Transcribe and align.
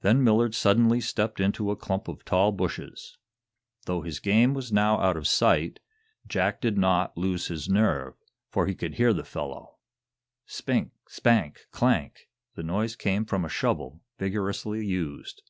Then 0.00 0.24
Millard 0.24 0.54
suddenly 0.54 1.02
stepped 1.02 1.38
into 1.38 1.70
a 1.70 1.76
clump 1.76 2.08
of 2.08 2.24
tall 2.24 2.50
bushes. 2.50 3.18
Though 3.84 4.00
his 4.00 4.18
game 4.18 4.54
was 4.54 4.72
now 4.72 4.98
out 4.98 5.18
of 5.18 5.28
sight, 5.28 5.80
Jack 6.26 6.62
did 6.62 6.78
not 6.78 7.14
lose 7.18 7.48
his 7.48 7.68
nerve, 7.68 8.14
for 8.48 8.66
he 8.66 8.74
could 8.74 8.94
hear 8.94 9.12
the 9.12 9.22
fellow. 9.22 9.76
Spink! 10.46 10.92
spank! 11.08 11.66
clank! 11.72 12.30
The 12.54 12.62
noise 12.62 12.96
came 12.96 13.26
from 13.26 13.44
a 13.44 13.50
shovel, 13.50 14.00
vigorously 14.18 14.86
used. 14.86 15.42